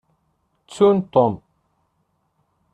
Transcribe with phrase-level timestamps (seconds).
[0.63, 1.33] Ttun Tom.